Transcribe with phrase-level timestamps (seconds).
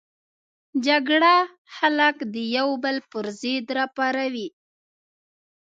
[0.85, 1.35] جګړه
[1.75, 4.47] خلک د یو بل پر ضد راپاروي